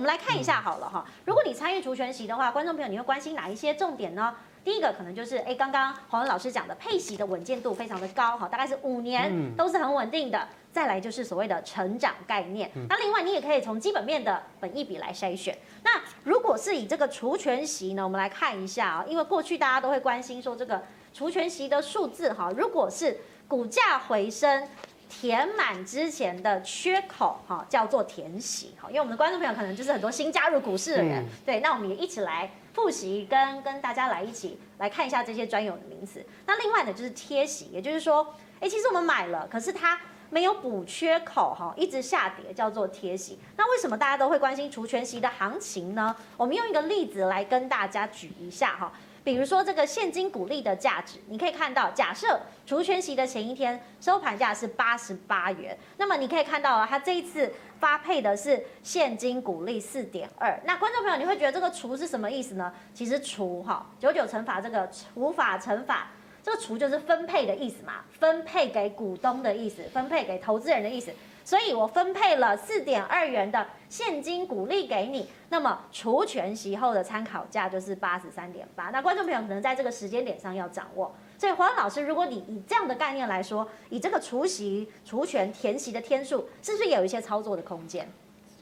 [0.00, 1.04] 们来看一下好了哈。
[1.24, 4.34] 如果你参与除权息的话，观众朋友你会关心哪一些重点呢？
[4.62, 10.48] 第一个可能就是哎，刚刚黄文老师讲的配息的稳健度非常的高哈，大概是五年都是很稳定的。
[10.72, 12.70] 再来就是所谓的成长概念。
[12.88, 15.56] 那另外你也可以从基本面的本益比来筛选。
[15.82, 15.90] 那
[16.24, 24.68] 如果是以这个除权息呢，我们来看一下啊，因为过去大家都会关心说这个除权息的数字哈，如果是股价回升。
[25.10, 36.24] 填满之前的缺口，哈，叫做填息，哈，因为我们的观众朋友可能就是很多新加入股市的人，对，那我们也一起来复习，跟跟大家来一起来看一下这些专有的名词。
[36.46, 43.36] 那另外呢，就是贴息，也就是说，哎，其实我们买了，可是它没有补缺口，哈，一直下跌，叫做贴息。
[43.56, 46.14] 那为什么大家都会关心除权息的行情呢？
[46.36, 48.92] 我们用一个例子来跟大家举一下，哈。
[49.22, 60.58] 比如说这个现金股利的价值，你可以看到，假设除权息的前一天收盘价是八十八元，那么你可以看到啊，它这一次发配的是现金股利四点二。
[60.64, 62.72] 那观众朋友，你会觉得这个除是什么意思呢？
[62.94, 66.08] 其实除哈九九乘法这个除法乘法，
[66.42, 71.12] 这个除就是分配的意思嘛，分配给股东的意思，分配给投资人的意思。
[71.44, 78.90] 所以我分配了四点二元的现金股利给你，那么除权息后的参考价就是八十三点八。
[78.90, 81.14] 那观众朋友可能在这个时间点上要掌握。
[81.38, 88.06] 所以黄老师，如果你以这样的概念来说，以这个除息、除权、填息的天数，是不是也有一些操作的空间？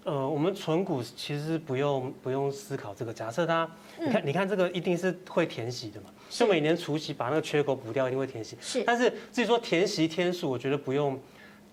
[0.04, 3.12] 呃，我们存股其实不用不用思考这个。
[3.12, 6.06] 假设它，你看，你看这个一定是会填息的嘛？
[6.30, 8.56] 就每年除息把那个缺口补掉，一定会填息。
[8.60, 8.82] 是。
[8.84, 11.20] 但是至于说填息天数，我觉得不用。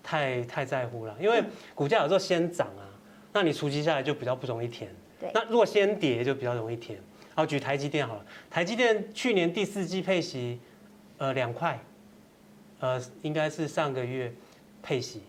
[0.06, 1.42] 太太在乎了，因为
[1.74, 2.86] 股价有时候先涨啊，
[3.32, 4.88] 那你除息下来就比较不容易填。
[5.18, 5.28] 对。
[5.34, 6.96] 那如果先跌就比较容易填。
[7.34, 10.60] 好，举台积电好了，台积电去年第四季配息，
[11.18, 11.76] 呃两块，
[12.78, 14.32] 呃应该是上个月
[14.80, 15.22] 配息，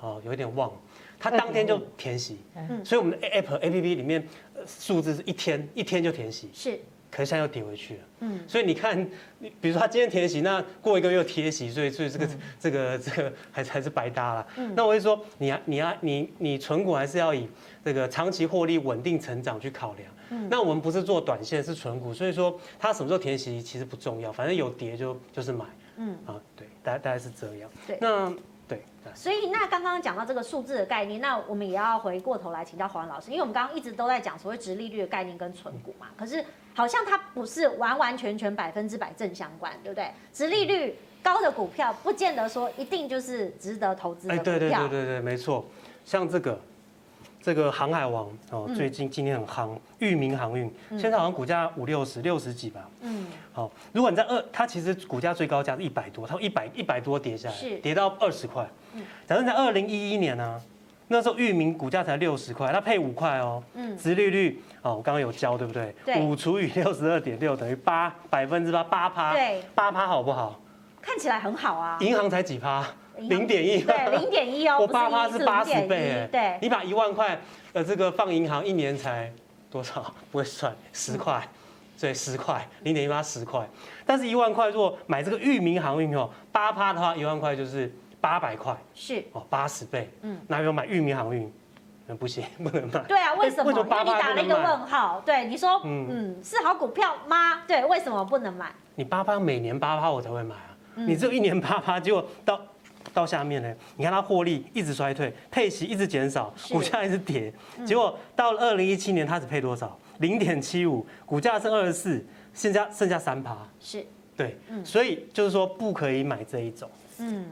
[0.00, 0.76] 哦有点忘了，
[1.18, 2.38] 它当天就填息。
[2.54, 2.82] 嗯。
[2.82, 4.26] 所以我们的 App A P P 里面
[4.66, 6.48] 数字是一天一天就填息。
[6.54, 6.80] 是。
[7.14, 9.00] 可是现在又跌回去了，嗯，所以你看，
[9.38, 14.44] 你比如说他今天填息，那过一个月又贴息，所以所以这个、嗯、这个这个还是还是白搭了。
[14.56, 17.48] 嗯，那我就说，你啊你啊你你存股还是要以
[17.84, 20.10] 这个长期获利、稳定成长去考量。
[20.30, 25.64] 嗯，那我们不是做短线，是存股，所以说它什么时候填息其实不重要，反正有跌就就是买。
[25.98, 27.70] 嗯，啊对，大概大概是这样。
[27.86, 28.34] 对，那。
[29.02, 40.10] 对，所以那刚刚讲到这个数字的概念，那我们也要回过头来请教黄老师，因为我们刚刚一直都在讲所谓直利率的概念跟存股嘛，可是好像它不是完完全全百分之百正相关，对不对？
[40.32, 44.52] 直利率高的股票不见得说一定就是值得投资的股票。
[44.52, 45.64] 对对对对对，没错，
[46.04, 46.58] 像这个。
[47.44, 52.88] 这个航海王哦，最近今天很夯，裕民航运，现在好像股价五六十六十几吧。
[53.02, 58.66] 嗯，好，如果你在二，它其实股价最高价是一百多，它一百一百多跌下来，跌到二十块。
[58.94, 60.60] 嗯，假设在二零一一年呢、啊，
[61.08, 63.62] 那时候裕民股价才六十块，它配五块哦。
[63.74, 65.94] 嗯，殖利率哦，我刚刚有教对不对？
[66.02, 66.22] 对。
[66.22, 69.34] 五除以六十二点六等于八百分之八，八趴。
[69.34, 69.62] 对。
[69.74, 70.58] 八趴好不好？
[71.02, 71.98] 看起来很好啊。
[72.00, 72.86] 银行才几趴？
[73.18, 77.38] 零点一，对，零点一哦， 我八趴是八十倍哎，对，你把一万块
[77.72, 79.32] 呃这个放银行一年才
[79.70, 80.12] 多少？
[80.32, 81.46] 不会算，十块，
[82.00, 83.66] 对，十块，零点一八十块，
[84.04, 91.52] 但是一万块如果买这个裕民航运哦，八趴的话，一万块就是八百块，是哦，八十倍，嗯，那有买裕民航运？
[92.06, 93.00] 那不行， 不能买。
[93.08, 93.70] 对啊，为什么？
[93.72, 97.62] 因为你打了一个问号，对，你说，嗯嗯，是好股票吗？
[97.66, 98.70] 对，为什么不能买？
[98.96, 102.60] 你八趴每年八趴我才会买啊，你只有一年八趴，结果到。
[103.12, 107.52] 到下面呢，你看它获利一直衰退，配息一直减少，股价一直跌，
[107.84, 109.98] 结果到了二零一七年，它只配多少？
[110.18, 113.56] 零点七五，股价是二十四，现在剩下三趴。
[113.80, 114.06] 是，
[114.36, 116.88] 对，所以就是说不可以买这一种，
[117.18, 117.46] 嗯，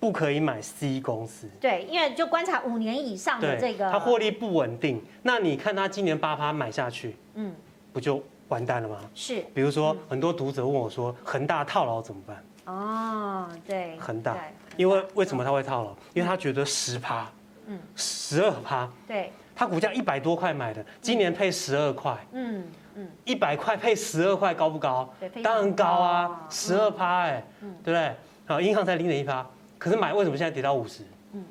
[0.00, 1.48] 不可以买 C 公司。
[1.60, 7.54] 对，因为就观察五年以上的这个，它获利不稳定，那你看它今年八趴买下去，嗯，
[7.92, 8.98] 不就完蛋了吗？
[9.14, 12.44] 是，比如说很多读者问我说，恒大套牢怎么办？
[12.64, 14.36] 哦，对，恒大。
[14.78, 15.90] 因为为什么他会套牢？
[16.14, 17.28] 因为他觉得十趴，
[17.66, 22.64] 嗯，十二趴，对，他股价一百多块买的，今年配十二块，嗯
[22.94, 25.12] 嗯，一百块配十二块高不高？
[25.42, 28.14] 当然高啊，十二趴哎，对不对？
[28.46, 29.44] 好，银行才零点一趴，
[29.78, 31.02] 可是买为什么现在跌到五十？
[31.32, 31.44] 嗯，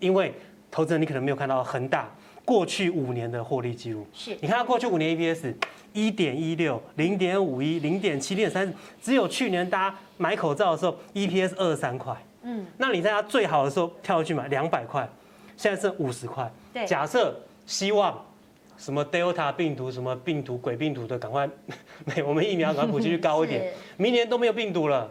[0.00, 0.34] 因为
[0.68, 2.10] 投资人你可能没有看到恒大
[2.44, 5.54] 过去五年的获利记录，是，你看它过去五年 EPS
[5.92, 12.12] 一点一六、零点五一、零点七、零点三，只有去年大家买口罩的时候 EPS 二三块。
[12.42, 15.08] 嗯，那你在它最好的时候跳下去买两百块，
[15.56, 16.50] 现在剩五十块。
[16.72, 17.34] 对，假设
[17.66, 18.24] 希望
[18.76, 21.48] 什么 Delta 病毒、什么病毒、鬼病毒的，赶快，
[22.26, 25.10] 我们疫苗赶快普及率高一点， 明年都没有病毒了，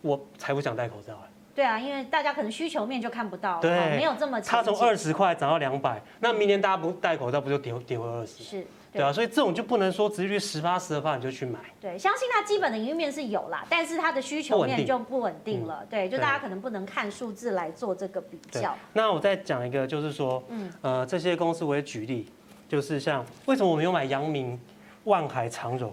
[0.00, 1.14] 我才不想戴口罩。
[1.54, 4.40] 对啊，因为大家可能需求面就看不到，对，没有这么。
[4.40, 8.42] 它从二十块涨到两百，那明年大家不戴口罩，不就跌跌回二十？
[8.42, 8.66] 是。
[8.92, 11.58] 对啊，所以这种就不能说殖利率十八十二趴你就去买。
[11.80, 15.82] 对，相信它基本的营运面是有啦，但是它的需求面就不稳定了。
[15.88, 18.76] 对，就大家可能不能看数字来做这个比较。
[18.92, 22.28] 那我再讲一个，就是说，嗯，呃，这些公司我也举例，
[22.68, 24.60] 就是像为什么我们有买阳明、
[25.04, 25.90] 万海、长荣？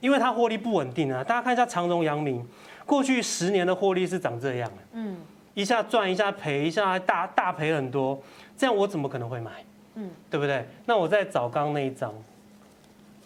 [0.00, 1.22] 因为它获利不稳定啊。
[1.22, 2.44] 大家看一下长荣、阳明，
[2.86, 5.16] 过去十年的获利是长这样，嗯，
[5.54, 8.20] 一下赚一下赔，一下还大大赔很多，
[8.56, 9.64] 这样我怎么可能会买？
[9.94, 10.64] 嗯，对不对？
[10.86, 12.14] 那我再找刚那一张，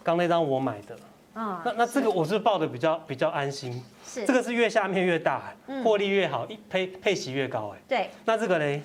[0.03, 0.97] 刚那张我买的，
[1.33, 4.25] 啊，那那这个我是抱的比较比较安心，是。
[4.25, 5.53] 这个是越下面越大，
[5.83, 8.81] 获利越好，一配配息越高，哎，对，那这个嘞，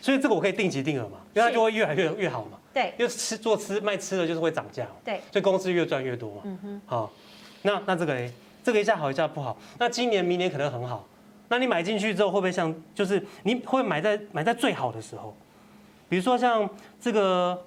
[0.00, 7.12] 所以这个我可以定期定额嘛，因为它就会越来越越好嘛，对，因为吃做吃卖吃的就是会涨价，对，所以公司越赚越多嘛，嗯哼，好，
[7.62, 8.32] 那那这个嘞，
[8.62, 11.06] 这个一下好一下不好，那今年明年可能很好，
[11.48, 15.36] 那你买进去之后会不会像就是你会买在买在最好的时候？
[16.08, 16.68] 比如说像
[17.00, 17.64] 这个，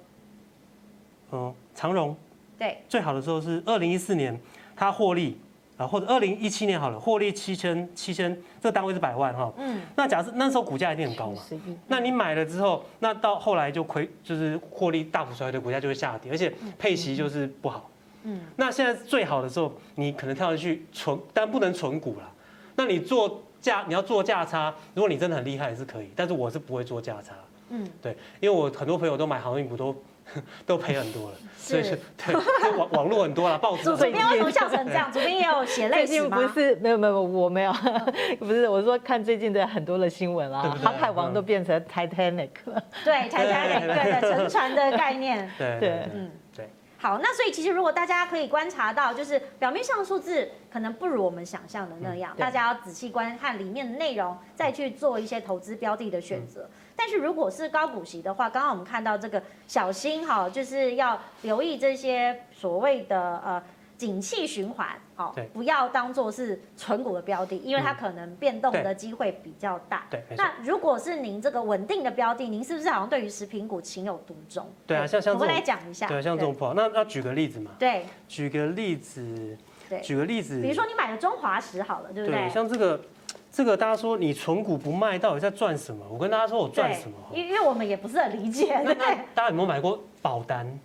[1.32, 2.16] 嗯，长荣，
[2.58, 4.38] 对，最好的时候是二零一四年，
[4.74, 5.38] 它获利
[5.76, 11.42] 啊，或者二零一七年好了，获利七千七千，这个单位是百万哈，嗯，那假设那时候股价一定很高嘛，
[11.86, 17.90] 那你买了之后，那到后来就亏，就是获利大幅衰退，股价就会下跌，而且配息就是不好，
[18.22, 22.32] 嗯，那现在最好的时候，你可能跳进去存，但不能存股了，
[22.76, 27.34] 那你做价，你要做价差，如果你真的很厉害也是可以，但是我是不会做价差。
[27.70, 29.94] 嗯，对，因为我很多朋友都买航运股都
[30.66, 33.84] 都赔很多了，所以是对，就网 网络很多了，报纸。
[33.84, 35.10] 主编为什么笑成这样？
[35.10, 36.36] 主编也有写类似吗？
[36.36, 37.72] 不是，没有没有，我没有，
[38.38, 46.30] 不是，我说看最近的很多的新闻啊，航海王都变成 Titanic 了，对，Titanic，对对，沉船的概念，对对，嗯。
[46.98, 56.68] 好，那所以其实如果大家可以观察到，就是表面上数字可能不如我们想象的那样，大家要仔细观看里面的内容，再去做一些投资标的的选择。
[56.96, 63.62] 但是如果是高股息的话，刚刚我们看到这个小心哈，就是要留意这些所谓的呃。
[63.98, 70.06] 景气循环，好，不要当做是存股的标的，因为它可能变动的机会比较大。
[70.08, 74.64] 对，那如果是您这个稳定的标的，您是不是好像对于食品股情有独钟？
[74.86, 76.06] 对啊，像像我们来讲一下。
[76.06, 77.72] 对，像这种不好，那要举个例子嘛。
[77.80, 79.58] 对，举个例子。
[79.88, 80.62] 对，举个例子。
[80.62, 82.42] 比如说你买了中华石好了，对不对？
[82.42, 83.00] 对，像这个，
[83.50, 86.06] 这个大家说你存股不卖，到底在赚什么？
[86.08, 87.16] 我跟大家说我赚什么？
[87.34, 88.66] 因因为我们也不是很理解。
[88.84, 88.94] 对。
[89.34, 90.78] 大家有没有买过保单？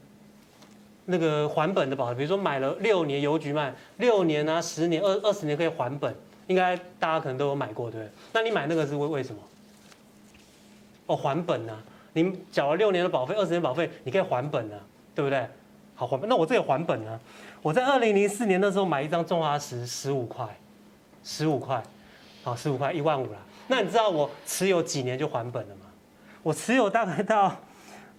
[1.06, 6.16] 那个还本的保，比如说买了六年邮局卖六年啊，十年、二二十年可以还本，
[6.48, 8.12] 应该大家可能都有买过，对不对？
[8.32, 9.42] 那你买那个是为为什么？
[11.08, 11.78] 哦，还本啊，
[12.14, 14.80] 你缴了六年的保费，二十年保费，你可以还本啊，
[15.14, 15.46] 对不对？
[15.96, 17.20] 好还本，那我这也还本啊，
[17.62, 20.48] 我在二零零四年的时候买一张中华食十五块，
[21.24, 21.84] 十五块，
[22.44, 23.38] 好，十五块一万五了。
[23.68, 25.82] 那你知道我持有几年就还本了吗？
[26.42, 27.56] 我持有大概到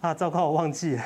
[0.00, 1.04] 啊，糟糕，我忘记了。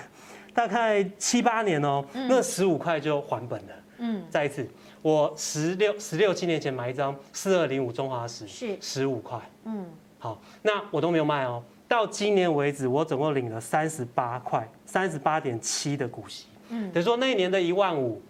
[0.59, 3.73] 大概七八年哦，那十五块就还本了。
[3.99, 4.69] 嗯，再一次，
[5.01, 9.39] 我十六十六七年前买一张四二零五中华石，是十五块。
[9.67, 9.87] 嗯，
[10.19, 11.63] 好，那我都没有卖哦。
[11.87, 16.49] 到今年为止，我总共领了三十八块，三十八点七的股息。
[16.71, 18.21] 嗯，等于说那一年的一万五，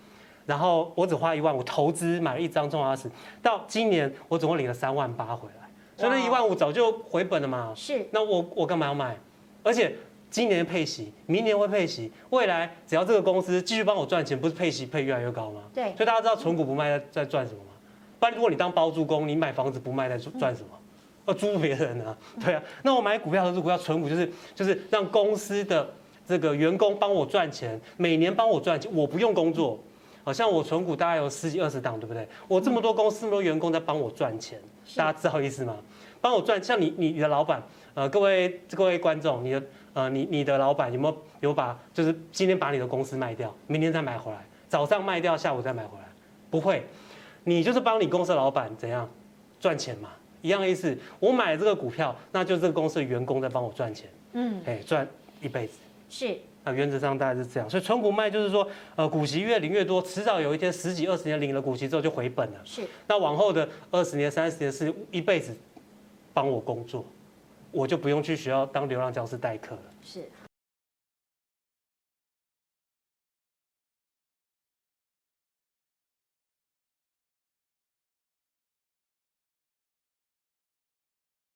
[0.44, 3.10] 然后我只花一万五投资买了一张中华石，
[3.42, 5.66] 到今年我总共领了三万八回来，
[5.96, 7.72] 所以那一万五早就回本了嘛。
[7.74, 9.16] 是，那我我干嘛要卖？
[9.62, 9.96] 而且。
[10.30, 15.62] 今年配息，明年会配息，未来只要这个公司继续帮我赚钱，不是配息配越来越高吗？
[15.74, 15.94] 对。
[15.96, 17.70] 所以大家知道存股不卖在在赚什么吗？
[18.20, 20.68] 不然如果你当包租公，你买房子不卖在赚什么？
[21.26, 22.16] 要租别人啊？
[22.44, 22.62] 对啊。
[22.82, 25.88] 那我买股票投资股票存股就是就是让公司的
[26.26, 29.78] 这个员工帮我赚钱，每年帮我赚钱，我不用工作。
[30.24, 32.28] 好像我存股大概有十几二十档，对不对？
[32.48, 34.60] 我这么多公司，那么多员工在帮我赚钱，
[34.94, 35.74] 大家知道意思吗？
[36.20, 37.62] 帮我赚，像你你你的老板，
[37.94, 39.62] 呃，各位各位观众，你的。
[39.94, 46.04] 呃，你你的老板有没有有把就是今天把你的公司卖掉，明天再买回来，早上卖掉，下午再买回来？
[46.50, 46.86] 不会，
[47.44, 49.08] 你就是帮你公司的老板怎样
[49.58, 50.96] 赚钱嘛，一样的意思。
[51.18, 55.06] 我买了这个股票，那就是这个公司的员工在帮我赚钱，嗯，哎，赚
[55.42, 55.78] 一辈子。
[56.08, 57.68] 是，那原则上大概是这样。
[57.68, 58.66] 所以存股卖就是说，
[58.96, 62.60] 呃，股息越领越多，迟早有一天十几二十年领了股息之后就回本了。
[62.64, 65.54] 是，那往后的二十年、三十年是一辈子
[66.32, 67.04] 帮我工作。
[67.70, 69.82] 我就不用去学校当流浪教师代课了。
[70.02, 70.28] 是，